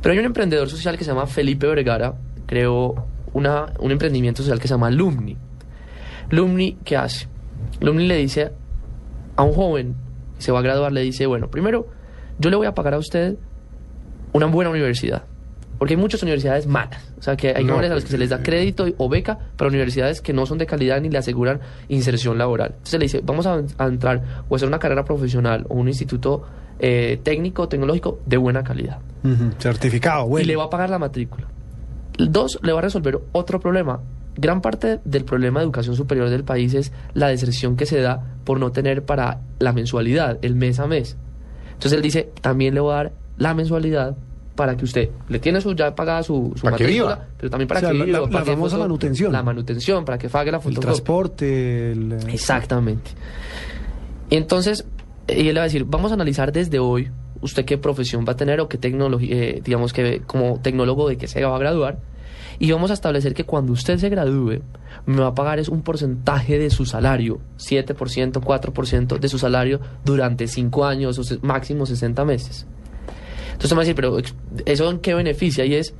Pero 0.00 0.12
hay 0.12 0.18
un 0.18 0.24
emprendedor 0.24 0.68
social 0.68 0.96
que 0.96 1.04
se 1.04 1.10
llama 1.10 1.26
Felipe 1.26 1.66
Vergara, 1.66 2.14
creó 2.46 3.06
una, 3.32 3.66
un 3.78 3.90
emprendimiento 3.90 4.42
social 4.42 4.58
que 4.60 4.68
se 4.68 4.74
llama 4.74 4.90
Lumni. 4.90 5.36
Lumni, 6.30 6.78
¿qué 6.84 6.96
hace? 6.96 7.26
Lumni 7.80 8.06
le 8.06 8.16
dice 8.16 8.52
a 9.36 9.42
un 9.42 9.52
joven 9.52 9.94
que 10.36 10.42
se 10.42 10.52
va 10.52 10.58
a 10.58 10.62
graduar, 10.62 10.92
le 10.92 11.00
dice, 11.02 11.26
bueno, 11.26 11.48
primero, 11.50 11.86
yo 12.38 12.50
le 12.50 12.56
voy 12.56 12.66
a 12.66 12.74
pagar 12.74 12.94
a 12.94 12.98
usted 12.98 13.36
una 14.32 14.46
buena 14.46 14.70
universidad. 14.70 15.24
Porque 15.78 15.94
hay 15.94 16.00
muchas 16.00 16.22
universidades 16.24 16.66
malas. 16.66 17.12
O 17.18 17.22
sea, 17.22 17.36
que 17.36 17.54
hay 17.56 17.62
No, 17.64 17.74
jóvenes 17.74 17.92
a 17.92 17.94
los 17.94 18.04
que 18.04 18.10
se 18.10 18.18
les 18.18 18.30
da 18.30 18.42
crédito 18.42 18.84
o 18.96 19.08
beca, 19.08 19.38
pero 19.56 19.68
universidades 19.68 20.20
que 20.20 20.32
no 20.32 20.44
son 20.44 20.58
de 20.58 20.66
calidad 20.66 21.00
ni 21.00 21.08
le 21.08 21.18
aseguran 21.18 21.60
inserción 21.88 22.36
laboral. 22.36 22.70
Entonces 22.72 22.98
le 22.98 23.04
dice, 23.04 23.20
vamos 23.22 23.46
a, 23.46 23.62
a 23.78 23.86
entrar 23.86 24.44
o 24.48 24.56
hacer 24.56 24.66
una 24.66 24.80
carrera 24.80 25.04
profesional 25.04 25.64
o 25.68 25.74
un 25.74 25.86
instituto 25.86 26.44
eh, 26.80 27.20
técnico, 27.22 27.68
tecnológico 27.68 28.18
de 28.26 28.36
buena 28.38 28.64
calidad. 28.64 28.98
Certificado, 29.58 30.26
bueno. 30.26 30.44
Y 30.44 30.48
le 30.48 30.56
va 30.56 30.64
a 30.64 30.70
pagar 30.70 30.90
la 30.90 30.98
matrícula. 30.98 31.46
Dos, 32.18 32.58
le 32.62 32.72
va 32.72 32.80
a 32.80 32.82
resolver 32.82 33.18
otro 33.32 33.60
problema. 33.60 34.00
Gran 34.36 34.60
parte 34.60 35.00
del 35.04 35.24
problema 35.24 35.60
de 35.60 35.64
educación 35.64 35.96
superior 35.96 36.28
del 36.30 36.44
país 36.44 36.74
es 36.74 36.92
la 37.14 37.28
deserción 37.28 37.76
que 37.76 37.86
se 37.86 38.00
da 38.00 38.36
por 38.44 38.60
no 38.60 38.70
tener 38.72 39.04
para 39.04 39.40
la 39.58 39.72
mensualidad, 39.72 40.38
el 40.42 40.54
mes 40.54 40.78
a 40.78 40.86
mes. 40.86 41.16
Entonces 41.68 41.92
él 41.92 42.02
dice, 42.02 42.30
también 42.40 42.74
le 42.74 42.80
voy 42.80 42.92
a 42.92 42.96
dar 42.96 43.12
la 43.36 43.54
mensualidad 43.54 44.16
para 44.56 44.76
que 44.76 44.84
usted 44.84 45.10
le 45.28 45.38
tiene 45.38 45.60
su 45.60 45.74
ya 45.76 45.94
pagada 45.94 46.22
su, 46.24 46.52
su 46.56 46.62
Para 46.62 46.76
que 46.76 46.84
matrícula, 46.84 47.14
viva. 47.14 47.28
pero 47.36 47.50
también 47.50 47.68
para 47.68 47.78
O 47.78 47.80
sea, 47.80 47.90
que 47.92 47.98
la- 47.98 48.04
viva, 48.04 48.18
la- 48.18 48.24
para 48.26 48.38
la 48.40 48.44
que 48.44 48.50
famosa 48.52 48.76
foto- 48.76 48.84
manutención. 48.84 49.32
La 49.32 49.42
manutención, 49.44 50.04
para 50.04 50.18
que 50.18 50.28
pague 50.28 50.50
la 50.50 50.56
el 50.58 50.62
fotocopia. 50.62 50.88
transporte, 50.90 51.92
el... 51.92 52.12
eh, 52.12 52.18
Exactamente. 52.32 53.10
Y 54.30 54.36
entonces, 54.36 54.84
y 55.28 55.40
él 55.48 55.54
le 55.54 55.54
va 55.54 55.60
a 55.60 55.64
decir, 55.64 55.84
vamos 55.84 56.10
a 56.10 56.14
analizar 56.14 56.50
desde 56.52 56.78
hoy 56.80 57.08
usted 57.40 57.64
qué 57.64 57.78
profesión 57.78 58.24
va 58.26 58.32
a 58.32 58.36
tener 58.36 58.60
o 58.60 58.68
qué 58.68 58.78
tecnología, 58.78 59.34
eh, 59.34 59.62
digamos 59.64 59.92
que 59.92 60.22
como 60.26 60.60
tecnólogo 60.60 61.08
de 61.08 61.16
qué 61.16 61.26
se 61.26 61.44
va 61.44 61.56
a 61.56 61.58
graduar. 61.58 61.98
Y 62.60 62.72
vamos 62.72 62.90
a 62.90 62.94
establecer 62.94 63.34
que 63.34 63.44
cuando 63.44 63.72
usted 63.72 63.98
se 63.98 64.08
gradúe, 64.08 64.62
me 65.06 65.20
va 65.20 65.28
a 65.28 65.34
pagar 65.34 65.60
es 65.60 65.68
un 65.68 65.82
porcentaje 65.82 66.58
de 66.58 66.70
su 66.70 66.86
salario, 66.86 67.38
7%, 67.58 68.32
4% 68.32 69.18
de 69.18 69.28
su 69.28 69.38
salario 69.38 69.80
durante 70.04 70.48
5 70.48 70.84
años 70.84 71.18
o 71.18 71.38
máximo 71.42 71.86
60 71.86 72.24
meses. 72.24 72.66
Entonces 73.52 73.70
me 73.72 73.76
va 73.76 73.82
a 73.82 73.84
decir, 73.84 73.94
pero 73.94 74.18
¿eso 74.66 74.90
en 74.90 74.98
qué 74.98 75.14
beneficia? 75.14 75.64
Y 75.64 75.74
es 75.74 75.94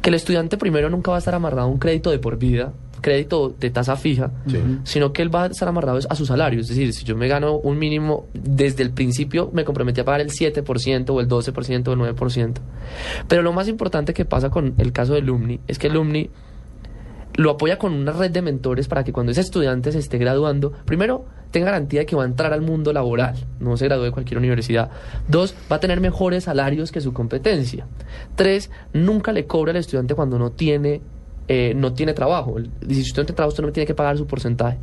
que 0.00 0.10
el 0.10 0.14
estudiante 0.14 0.56
primero 0.56 0.88
nunca 0.90 1.10
va 1.10 1.16
a 1.16 1.18
estar 1.18 1.34
amarrado 1.34 1.68
a 1.68 1.70
un 1.70 1.78
crédito 1.78 2.10
de 2.10 2.18
por 2.18 2.38
vida, 2.38 2.72
crédito 3.02 3.54
de 3.60 3.68
tasa 3.68 3.96
fija, 3.96 4.30
Sí. 4.46 4.58
sino 4.84 5.12
que 5.12 5.20
él 5.20 5.34
va 5.34 5.44
a 5.44 5.46
estar 5.48 5.68
amarrado 5.68 5.98
a 6.08 6.14
su 6.14 6.24
salario. 6.24 6.60
Es 6.60 6.68
decir, 6.68 6.94
si 6.94 7.04
yo 7.04 7.14
me 7.16 7.28
gano 7.28 7.56
un 7.56 7.78
mínimo, 7.78 8.26
desde 8.32 8.82
el 8.82 8.90
principio 8.90 9.50
me 9.52 9.64
comprometí 9.64 10.00
a 10.00 10.04
pagar 10.06 10.22
el 10.22 10.30
7% 10.30 11.10
o 11.12 11.20
el 11.20 11.28
12% 11.28 11.88
o 11.90 11.92
el 11.92 11.98
9%. 11.98 12.54
Pero 13.28 13.42
lo 13.42 13.52
más 13.52 13.68
importante 13.68 14.14
que 14.14 14.24
pasa 14.24 14.48
con 14.48 14.74
el 14.78 14.92
caso 14.92 15.12
de 15.12 15.20
Lumni 15.20 15.60
es 15.68 15.78
que 15.78 15.90
Lumni 15.90 16.30
lo 17.34 17.50
apoya 17.50 17.78
con 17.78 17.92
una 17.94 18.12
red 18.12 18.30
de 18.30 18.42
mentores 18.42 18.88
para 18.88 19.04
que 19.04 19.12
cuando 19.12 19.32
ese 19.32 19.40
estudiante 19.40 19.90
se 19.90 19.98
esté 19.98 20.18
graduando, 20.18 20.72
primero, 20.84 21.24
tenga 21.50 21.66
garantía 21.66 22.00
de 22.00 22.06
que 22.06 22.14
va 22.16 22.24
a 22.24 22.26
entrar 22.26 22.52
al 22.52 22.60
mundo 22.60 22.92
laboral, 22.92 23.34
no 23.58 23.76
se 23.78 23.86
gradúe 23.86 24.04
de 24.04 24.10
cualquier 24.12 24.38
universidad. 24.38 24.90
Dos, 25.28 25.54
va 25.70 25.76
a 25.76 25.80
tener 25.80 26.00
mejores 26.00 26.44
salarios 26.44 26.92
que 26.92 27.00
su 27.00 27.12
competencia. 27.14 27.86
Tres, 28.36 28.70
nunca 28.92 29.32
le 29.32 29.46
cobra 29.46 29.70
al 29.70 29.78
estudiante 29.78 30.14
cuando 30.14 30.38
no 30.38 30.50
tiene, 30.52 31.00
eh, 31.54 31.74
no 31.74 31.92
tiene 31.92 32.14
trabajo. 32.14 32.56
El- 32.58 32.70
Si 32.88 33.00
usted 33.02 33.22
no 33.22 33.26
tiene 33.26 33.36
trabajo, 33.36 33.48
usted 33.50 33.62
no 33.64 33.72
tiene 33.72 33.86
que 33.86 33.94
pagar 33.94 34.16
su 34.16 34.26
porcentaje. 34.26 34.78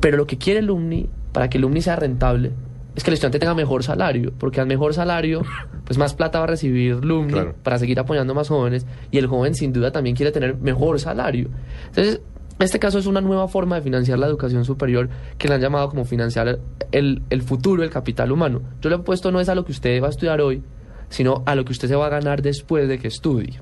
Pero 0.00 0.16
lo 0.16 0.26
que 0.26 0.36
quiere 0.38 0.60
el 0.60 0.66
Lumni, 0.66 1.08
para 1.32 1.48
que 1.48 1.58
el 1.58 1.62
Lumni 1.62 1.80
sea 1.80 1.96
rentable, 1.96 2.52
es 2.94 3.02
que 3.02 3.10
el 3.10 3.14
estudiante 3.14 3.38
tenga 3.38 3.54
mejor 3.54 3.82
salario, 3.82 4.32
porque 4.38 4.60
al 4.60 4.66
mejor 4.66 4.94
salario, 4.94 5.42
pues 5.84 5.98
más 5.98 6.14
plata 6.14 6.38
va 6.38 6.44
a 6.44 6.48
recibir 6.48 7.04
Lumni 7.04 7.32
Claro. 7.32 7.54
para 7.62 7.78
seguir 7.78 7.98
apoyando 7.98 8.34
más 8.34 8.48
jóvenes, 8.48 8.86
y 9.10 9.18
el 9.18 9.26
joven 9.26 9.54
sin 9.54 9.72
duda 9.72 9.90
también 9.90 10.14
quiere 10.14 10.30
tener 10.30 10.56
mejor 10.56 11.00
salario. 11.00 11.48
Entonces, 11.86 12.20
este 12.60 12.78
caso 12.78 12.98
es 12.98 13.06
una 13.06 13.20
nueva 13.20 13.48
forma 13.48 13.76
de 13.76 13.82
financiar 13.82 14.18
la 14.18 14.26
educación 14.26 14.64
superior 14.64 15.08
que 15.38 15.48
le 15.48 15.54
han 15.54 15.60
llamado 15.60 15.88
como 15.88 16.04
financiar 16.04 16.60
el, 16.92 17.22
el 17.30 17.42
futuro, 17.42 17.82
el 17.82 17.90
capital 17.90 18.30
humano. 18.30 18.60
Yo 18.80 18.90
le 18.90 18.96
he 18.96 18.98
puesto 19.00 19.32
no 19.32 19.40
es 19.40 19.48
a 19.48 19.54
lo 19.56 19.64
que 19.64 19.72
usted 19.72 20.00
va 20.00 20.06
a 20.06 20.10
estudiar 20.10 20.40
hoy, 20.40 20.62
sino 21.08 21.42
a 21.46 21.54
lo 21.56 21.64
que 21.64 21.72
usted 21.72 21.88
se 21.88 21.96
va 21.96 22.06
a 22.06 22.10
ganar 22.10 22.42
después 22.42 22.86
de 22.88 22.98
que 23.00 23.08
estudie. 23.08 23.58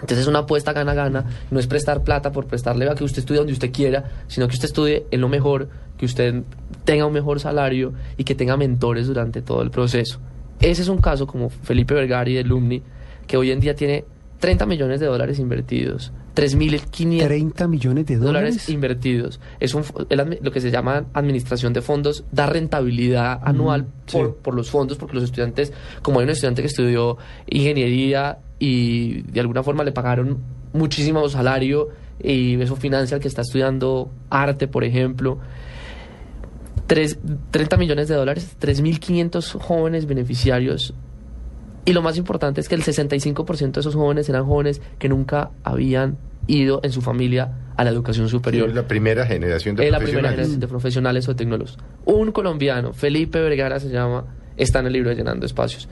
Entonces 0.00 0.18
es 0.18 0.26
una 0.26 0.40
apuesta 0.40 0.72
gana-gana, 0.72 1.24
no 1.50 1.58
es 1.58 1.66
prestar 1.66 2.04
plata 2.04 2.32
por 2.32 2.46
prestarle 2.46 2.88
a 2.88 2.94
que 2.94 3.04
usted 3.04 3.20
estudie 3.20 3.38
donde 3.38 3.52
usted 3.52 3.72
quiera, 3.72 4.04
sino 4.28 4.46
que 4.46 4.54
usted 4.54 4.66
estudie 4.66 5.06
en 5.10 5.20
lo 5.20 5.28
mejor, 5.28 5.68
que 5.96 6.06
usted 6.06 6.42
tenga 6.84 7.06
un 7.06 7.12
mejor 7.12 7.40
salario 7.40 7.92
y 8.16 8.24
que 8.24 8.34
tenga 8.34 8.56
mentores 8.56 9.06
durante 9.06 9.42
todo 9.42 9.62
el 9.62 9.70
proceso. 9.70 10.20
Ese 10.60 10.82
es 10.82 10.88
un 10.88 10.98
caso 10.98 11.26
como 11.26 11.50
Felipe 11.50 11.94
Vergari 11.94 12.34
de 12.34 12.44
Lumni, 12.44 12.82
que 13.26 13.36
hoy 13.36 13.50
en 13.50 13.60
día 13.60 13.74
tiene 13.74 14.04
30 14.38 14.66
millones 14.66 15.00
de 15.00 15.06
dólares 15.06 15.38
invertidos, 15.38 16.12
3.500 16.34 17.24
30 17.24 17.68
millones 17.68 18.06
de 18.06 18.16
dólares 18.16 18.68
invertidos. 18.68 19.40
Es 19.60 19.74
un, 19.74 19.82
lo 20.42 20.50
que 20.52 20.60
se 20.60 20.70
llama 20.70 21.06
administración 21.14 21.72
de 21.72 21.80
fondos, 21.80 22.24
da 22.32 22.46
rentabilidad 22.46 23.40
anual 23.42 23.86
sí. 24.06 24.18
por, 24.18 24.36
por 24.36 24.54
los 24.54 24.70
fondos, 24.70 24.98
porque 24.98 25.14
los 25.14 25.24
estudiantes, 25.24 25.72
como 26.02 26.20
hay 26.20 26.24
un 26.24 26.30
estudiante 26.30 26.60
que 26.62 26.68
estudió 26.68 27.16
ingeniería 27.48 28.38
y 28.58 29.22
de 29.22 29.40
alguna 29.40 29.62
forma 29.62 29.84
le 29.84 29.92
pagaron 29.92 30.38
muchísimo 30.72 31.26
salario 31.28 31.88
y 32.22 32.60
eso 32.60 32.76
financia 32.76 33.14
al 33.16 33.20
que 33.22 33.28
está 33.28 33.42
estudiando 33.42 34.10
arte, 34.30 34.68
por 34.68 34.84
ejemplo. 34.84 35.38
Tres- 36.86 37.18
30 37.50 37.76
millones 37.78 38.08
de 38.08 38.14
dólares, 38.14 38.56
3.500 38.60 39.58
jóvenes 39.60 40.06
beneficiarios 40.06 40.94
y 41.86 41.92
lo 41.94 42.02
más 42.02 42.18
importante 42.18 42.60
es 42.60 42.68
que 42.68 42.74
el 42.74 42.82
65% 42.82 43.72
de 43.72 43.80
esos 43.80 43.94
jóvenes 43.94 44.28
eran 44.28 44.44
jóvenes 44.44 44.82
que 44.98 45.08
nunca 45.08 45.52
habían 45.64 46.18
ido 46.48 46.80
en 46.82 46.92
su 46.92 47.00
familia 47.00 47.52
a 47.76 47.84
la 47.84 47.90
educación 47.90 48.28
superior. 48.28 48.68
Es 48.68 48.74
la 48.74 48.86
primera 48.86 49.24
generación 49.24 49.76
de 49.76 49.86
Es 49.86 49.90
la 49.90 49.98
primera 49.98 50.20
profesionales. 50.20 50.36
generación 50.36 50.60
de 50.60 50.68
profesionales 50.68 51.28
o 51.28 51.36
tecnólogos. 51.36 51.78
Un 52.04 52.32
colombiano, 52.32 52.92
Felipe 52.92 53.40
Vergara 53.40 53.80
se 53.80 53.88
llama, 53.88 54.24
está 54.56 54.80
en 54.80 54.86
el 54.86 54.92
libro 54.92 55.10
de 55.10 55.16
Llenando 55.16 55.46
Espacios. 55.46 55.88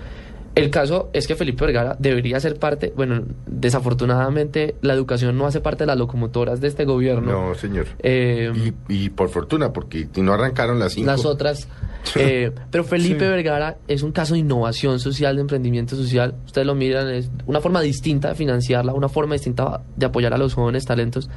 El 0.54 0.70
caso 0.70 1.10
es 1.12 1.26
que 1.26 1.34
Felipe 1.34 1.64
Vergara 1.64 1.96
debería 1.98 2.38
ser 2.38 2.58
parte, 2.60 2.92
bueno, 2.96 3.22
desafortunadamente 3.46 4.76
la 4.82 4.94
educación 4.94 5.36
no 5.36 5.46
hace 5.46 5.60
parte 5.60 5.82
de 5.82 5.86
las 5.88 5.98
locomotoras 5.98 6.60
de 6.60 6.68
este 6.68 6.84
gobierno. 6.84 7.32
No, 7.48 7.54
señor. 7.54 7.86
Eh, 7.98 8.52
Y, 8.88 8.94
y 9.06 9.10
por 9.10 9.28
fortuna, 9.30 9.72
porque 9.72 10.06
no 10.16 10.32
arrancaron 10.32 10.78
las 10.78 10.92
cinco. 10.92 11.06
las 11.10 11.24
otras. 11.24 11.68
eh, 12.16 12.52
pero 12.70 12.84
Felipe 12.84 13.24
Sí. 13.24 13.30
Vergara 13.30 13.78
es 13.88 14.02
un 14.02 14.12
caso 14.12 14.34
de 14.34 14.40
innovación 14.40 15.00
social, 15.00 15.36
de 15.36 15.40
emprendimiento 15.42 15.96
social. 15.96 16.34
Ustedes 16.46 16.66
lo 16.66 16.74
miran, 16.74 17.08
es 17.08 17.30
una 17.46 17.60
forma 17.60 17.80
distinta 17.80 18.28
de 18.28 18.34
financiarla, 18.34 18.92
una 18.94 19.08
forma 19.08 19.34
distinta 19.34 19.80
de 19.96 20.06
apoyar 20.06 20.34
a 20.34 20.38
los 20.38 20.54
jóvenes 20.54 20.84
talentos. 20.84 21.30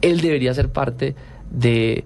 Él 0.00 0.20
debería 0.20 0.52
ser 0.54 0.70
parte 0.70 1.14
de, 1.50 2.04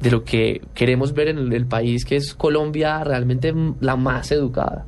de 0.00 0.10
lo 0.10 0.24
que 0.24 0.62
queremos 0.74 1.12
ver 1.12 1.28
en 1.28 1.38
el, 1.38 1.52
el 1.52 1.66
país, 1.66 2.04
que 2.04 2.16
es 2.16 2.34
Colombia 2.34 3.04
realmente 3.04 3.54
la 3.80 3.96
más 3.96 4.32
educada. 4.32 4.86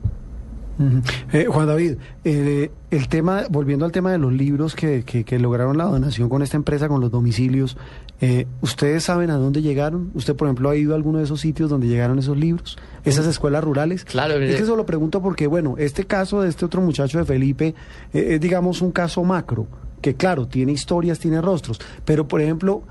Eh, 1.32 1.46
Juan 1.48 1.66
David, 1.66 1.94
eh, 2.24 2.70
el 2.90 3.08
tema, 3.08 3.42
volviendo 3.50 3.84
al 3.84 3.92
tema 3.92 4.12
de 4.12 4.18
los 4.18 4.32
libros 4.32 4.74
que, 4.74 5.02
que- 5.04 5.24
que 5.24 5.38
lograron 5.38 5.76
la 5.76 5.84
donación 5.84 6.28
con 6.28 6.42
esta 6.42 6.56
empresa, 6.56 6.88
con 6.88 7.00
los 7.00 7.10
domicilios, 7.10 7.76
eh, 8.20 8.46
¿ustedes 8.62 9.04
saben 9.04 9.30
a 9.30 9.36
dónde 9.36 9.62
llegaron? 9.62 10.10
¿Usted, 10.14 10.34
por 10.34 10.48
ejemplo, 10.48 10.70
ha 10.70 10.76
ido 10.76 10.92
a 10.92 10.96
alguno 10.96 11.18
de 11.18 11.24
esos 11.24 11.40
sitios 11.40 11.68
donde 11.70 11.86
llegaron 11.86 12.18
esos 12.18 12.36
libros? 12.36 12.78
¿Esas 13.04 13.26
escuelas 13.26 13.62
rurales? 13.62 14.04
Claro, 14.04 14.34
Es 14.34 14.56
que 14.56 14.62
eso 14.62 14.76
lo 14.76 14.86
pregunto 14.86 15.20
porque, 15.22 15.46
bueno, 15.46 15.74
este 15.78 16.04
caso 16.04 16.40
de 16.42 16.48
este 16.48 16.64
otro 16.64 16.80
muchacho 16.80 17.18
de 17.18 17.24
Felipe 17.24 17.74
eh, 18.12 18.26
es, 18.34 18.40
digamos, 18.40 18.80
un 18.82 18.90
caso 18.92 19.22
macro, 19.22 19.66
que 20.00 20.14
claro, 20.14 20.46
tiene 20.48 20.72
historias, 20.72 21.18
tiene 21.18 21.40
rostros, 21.42 21.78
pero, 22.06 22.26
por 22.26 22.40
ejemplo, 22.40 22.82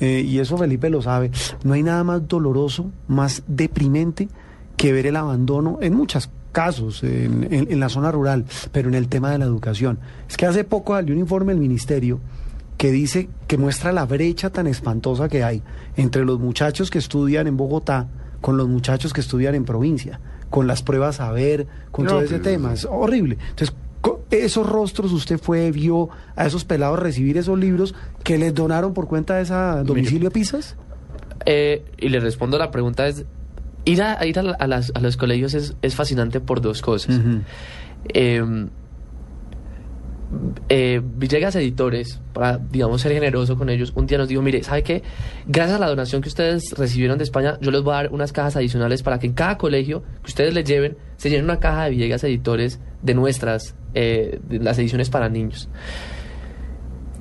eh, 0.00 0.24
y 0.26 0.38
eso 0.38 0.56
Felipe 0.56 0.88
lo 0.90 1.02
sabe, 1.02 1.30
no 1.62 1.74
hay 1.74 1.82
nada 1.82 2.02
más 2.04 2.26
doloroso, 2.26 2.90
más 3.06 3.42
deprimente 3.46 4.28
que 4.76 4.92
ver 4.92 5.06
el 5.06 5.16
abandono 5.16 5.78
en 5.82 5.94
muchos 5.94 6.30
casos 6.54 7.02
en, 7.02 7.46
en- 7.52 7.70
en 7.70 7.80
la 7.80 7.90
zona 7.90 8.10
rural, 8.10 8.46
pero 8.72 8.88
en 8.88 8.94
el 8.94 9.08
tema 9.08 9.30
de 9.30 9.36
la 9.38 9.44
educación. 9.44 9.98
Es 10.28 10.38
que 10.38 10.46
hace 10.46 10.64
poco 10.64 10.94
salió 10.94 11.12
un 11.14 11.20
informe 11.20 11.52
del 11.52 11.60
ministerio 11.60 12.20
que 12.78 12.90
dice 12.90 13.28
que 13.46 13.58
muestra 13.58 13.92
la 13.92 14.06
brecha 14.06 14.48
tan 14.50 14.66
espantosa 14.66 15.28
que 15.28 15.44
hay 15.44 15.62
entre 15.96 16.24
los 16.24 16.38
muchachos 16.40 16.90
que 16.90 16.98
estudian 16.98 17.46
en 17.46 17.56
Bogotá 17.56 18.08
con 18.40 18.56
los 18.56 18.68
muchachos 18.68 19.12
que 19.12 19.20
estudian 19.20 19.54
en 19.54 19.64
provincia, 19.64 20.20
con 20.50 20.66
las 20.66 20.82
pruebas 20.82 21.20
a 21.20 21.30
ver, 21.32 21.66
con 21.90 22.04
No, 22.06 22.12
todo 22.12 22.20
ese 22.22 22.38
tema. 22.40 22.72
Es 22.72 22.84
horrible. 22.84 23.38
Entonces, 23.50 23.74
co- 24.00 24.22
esos 24.30 24.68
rostros 24.68 25.12
usted 25.12 25.38
fue, 25.38 25.70
vio 25.72 26.08
a 26.36 26.46
esos 26.46 26.64
pelados 26.64 26.98
recibir 26.98 27.38
esos 27.38 27.58
libros 27.58 27.94
que 28.22 28.36
les 28.38 28.52
donaron 28.54 28.92
por 28.94 29.06
cuenta 29.08 29.36
de 29.36 29.42
esa 29.42 29.82
domicilio 29.82 30.30
Pisas. 30.30 30.76
Eh, 31.46 31.84
y 31.98 32.08
le 32.08 32.20
respondo 32.20 32.58
la 32.58 32.70
pregunta 32.70 33.06
es, 33.06 33.24
ir 33.84 34.02
a, 34.02 34.24
ir 34.26 34.38
a, 34.38 34.42
a 34.42 34.66
las- 34.66 34.92
a 34.94 35.00
los 35.00 35.16
colegios 35.16 35.54
es, 35.54 35.74
es 35.82 35.94
fascinante 35.94 36.40
por 36.40 36.60
dos 36.60 36.80
cosas. 36.82 37.18
Eh, 38.08 38.42
eh, 40.68 41.00
Villegas 41.16 41.54
Editores, 41.54 42.20
para, 42.32 42.58
digamos, 42.58 43.00
ser 43.02 43.12
generoso 43.12 43.56
con 43.56 43.68
ellos, 43.68 43.92
un 43.94 44.06
día 44.06 44.18
nos 44.18 44.26
dijo, 44.28 44.42
mire, 44.42 44.62
¿sabe 44.64 44.82
qué? 44.82 45.02
Gracias 45.46 45.76
a 45.76 45.80
la 45.80 45.88
donación 45.88 46.22
que 46.22 46.28
ustedes 46.28 46.72
recibieron 46.76 47.18
de 47.18 47.24
España, 47.24 47.56
yo 47.60 47.70
les 47.70 47.82
voy 47.82 47.92
a 47.92 47.96
dar 47.96 48.12
unas 48.12 48.32
cajas 48.32 48.56
adicionales 48.56 49.02
para 49.02 49.18
que 49.20 49.26
en 49.28 49.34
cada 49.34 49.58
colegio 49.58 50.02
que 50.22 50.28
ustedes 50.30 50.52
les 50.54 50.64
lleven, 50.64 50.96
se 51.18 51.30
llenen 51.30 51.44
una 51.44 51.60
caja 51.60 51.84
de 51.84 51.90
Villegas 51.90 52.24
Editores 52.24 52.80
de 53.02 53.14
nuestras, 53.14 53.74
eh, 53.94 54.40
de 54.48 54.58
las 54.58 54.78
ediciones 54.78 55.08
para 55.10 55.28
niños. 55.28 55.68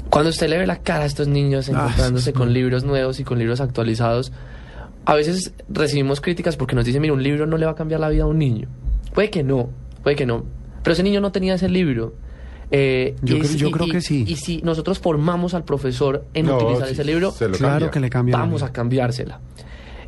Cuando 0.10 0.30
usted 0.30 0.48
le 0.48 0.58
ve 0.58 0.66
la 0.68 0.78
cara 0.78 1.04
a 1.04 1.06
estos 1.06 1.28
niños 1.28 1.70
Ah, 1.70 1.72
encontrándose 1.74 2.34
con 2.34 2.52
libros 2.54 2.84
nuevos 2.84 3.20
y 3.20 3.24
con 3.24 3.38
libros 3.38 3.62
actualizados, 3.62 4.32
a 5.06 5.16
veces 5.16 5.54
recibimos 5.70 6.22
críticas 6.22 6.56
porque 6.58 6.76
nos 6.76 6.86
dicen, 6.86 7.02
mire, 7.02 7.14
un 7.14 7.24
libro 7.24 7.46
no 7.46 7.58
le 7.58 7.66
va 7.66 7.72
a 7.74 7.76
cambiar 7.76 8.00
la 8.00 8.10
vida 8.10 8.24
a 8.24 8.28
un 8.28 8.38
niño. 8.40 8.68
Puede 9.14 9.30
que 9.30 9.44
no, 9.44 9.70
puede 10.04 10.16
que 10.16 10.26
no. 10.26 10.46
Pero 10.84 10.94
ese 10.94 11.04
niño 11.04 11.22
no 11.22 11.32
tenía 11.32 11.56
ese 11.56 11.70
libro. 11.70 12.14
Eh, 12.72 13.16
Yo 13.22 13.36
y 13.36 13.40
creo- 13.40 13.52
si- 13.52 13.58
yo 13.58 13.68
y- 13.68 13.72
creo 13.72 13.88
y- 13.88 13.92
que 13.92 14.02
sí. 14.02 14.26
Y 14.28 14.36
si 14.38 14.62
nosotros 14.64 15.00
formamos 15.00 15.54
al 15.54 15.64
profesor 15.64 16.26
en 16.34 16.48
No, 16.48 16.58
utilizar 16.58 16.90
ese 16.90 17.04
libro, 17.04 17.32
Claro 17.34 17.58
cambia. 17.58 17.92
que 17.92 18.00
le 18.00 18.10
cambia. 18.10 18.38
vamos 18.38 18.64
a 18.64 18.72
cambiársela. 18.72 19.40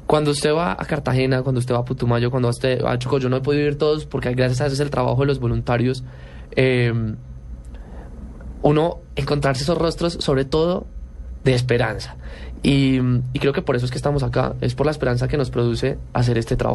Cuando 0.07 0.31
usted 0.31 0.53
va 0.53 0.73
a 0.73 0.85
Cartagena, 0.85 1.41
cuando 1.43 1.59
usted 1.59 1.73
va 1.75 1.79
a 1.79 1.85
Putumayo, 1.85 2.29
cuando 2.31 2.49
usted 2.49 2.83
va 2.83 2.91
a 2.93 2.99
Chocó, 2.99 3.17
yo 3.19 3.27
no 3.29 3.37
he 3.37 3.41
podido 3.41 3.65
ir 3.67 3.77
todos 3.77 4.05
porque 4.05 4.31
gracias 4.33 4.61
a 4.61 4.65
eso 4.67 4.73
es 4.75 4.79
el 4.79 4.89
trabajo 4.89 5.21
de 5.21 5.27
los 5.27 5.39
voluntarios. 5.39 6.03
eh, 6.55 6.93
uno 8.61 8.99
encontrarse 9.15 9.63
esos 9.63 9.77
rostros, 9.77 10.13
sobre 10.19 10.45
todo 10.45 10.87
de 11.43 11.53
esperanza. 11.53 12.15
Y, 12.67 12.99
creo 13.39 13.53
que 13.53 13.61
por 13.61 13.75
eso 13.75 13.85
es 13.85 13.91
que 13.91 13.97
estamos 13.97 14.23
acá, 14.23 14.55
es 14.59 14.73
por 14.73 14.87
la 14.87 14.91
esperanza 14.91 15.27
que 15.27 15.37
nos 15.37 15.51
produce 15.51 15.99
hacer 16.13 16.39
este 16.39 16.55
trabajo. 16.55 16.73